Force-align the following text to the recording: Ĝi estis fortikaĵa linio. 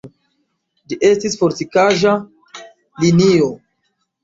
Ĝi 0.93 0.97
estis 1.09 1.37
fortikaĵa 1.43 2.15
linio. 3.05 3.53